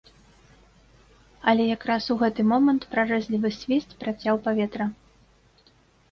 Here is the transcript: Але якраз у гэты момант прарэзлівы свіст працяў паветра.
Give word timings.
Але 1.51 1.63
якраз 1.67 2.07
у 2.15 2.17
гэты 2.21 2.45
момант 2.51 2.87
прарэзлівы 2.95 3.51
свіст 3.57 3.89
працяў 4.05 4.35
паветра. 4.47 4.85